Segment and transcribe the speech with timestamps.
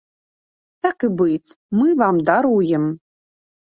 [0.85, 1.53] Так і быць,
[1.83, 2.93] мы вам даруем.